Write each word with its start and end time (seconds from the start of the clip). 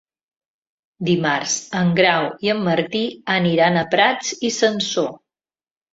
Dimarts 1.09 1.57
en 1.81 1.91
Grau 2.01 2.29
i 2.47 2.51
en 2.55 2.65
Martí 2.71 3.05
aniran 3.37 3.81
a 3.83 3.87
Prats 3.95 4.33
i 4.51 4.55
Sansor. 4.57 5.13